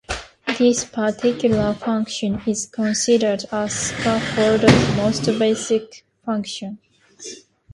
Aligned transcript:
This 0.57 0.83
particular 0.83 1.75
function 1.75 2.41
is 2.47 2.65
considered 2.65 3.45
a 3.51 3.69
scaffold's 3.69 4.97
most 4.97 5.25
basic 5.37 6.03
function. 6.25 6.79